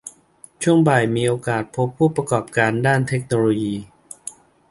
[0.63, 3.73] ช่วงบ่ายมีโอกาสพบผู้ประกอบการด้านเทคโนโลยี